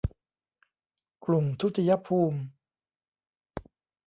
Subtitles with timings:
[1.25, 2.39] กลุ่มทุติยภูมิ